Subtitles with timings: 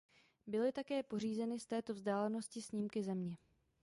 [0.47, 3.37] Byly také pořízeny z této vzdálenosti snímky Země.